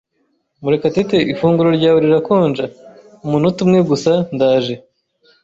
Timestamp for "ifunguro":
1.31-1.69